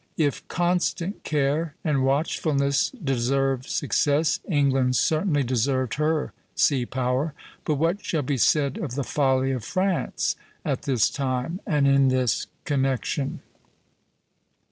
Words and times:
If 0.17 0.47
constant 0.47 1.23
care 1.23 1.75
and 1.83 2.03
watchfulness 2.03 2.89
deserve 2.89 3.67
success, 3.67 4.39
England 4.49 4.95
certainly 4.95 5.43
deserved 5.43 5.93
her 6.01 6.33
sea 6.55 6.87
power; 6.87 7.35
but 7.65 7.75
what 7.75 8.03
shall 8.03 8.23
be 8.23 8.37
said 8.37 8.79
of 8.79 8.95
the 8.95 9.03
folly 9.03 9.51
of 9.51 9.63
France 9.63 10.35
at 10.65 10.81
this 10.89 11.07
time 11.07 11.61
and 11.67 11.87
in 11.87 12.07
this 12.07 12.47
connection? 12.65 13.41